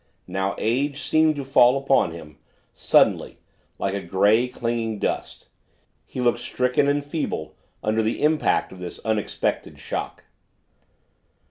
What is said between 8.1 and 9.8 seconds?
impact of this unexpected